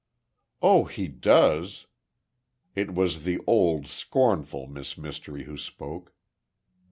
"Oh, 0.63 0.85
he 0.85 1.07
does!" 1.07 1.85
It 2.75 2.95
was 2.95 3.23
the 3.23 3.39
old, 3.45 3.85
scornful 3.85 4.65
Miss 4.65 4.97
Mystery 4.97 5.43
who 5.43 5.57
spoke. 5.57 6.11